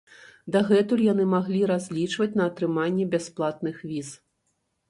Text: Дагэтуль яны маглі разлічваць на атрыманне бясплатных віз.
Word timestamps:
Дагэтуль 0.53 1.03
яны 1.13 1.27
маглі 1.33 1.61
разлічваць 1.71 2.31
на 2.41 2.49
атрыманне 2.53 3.05
бясплатных 3.15 3.75
віз. 3.93 4.09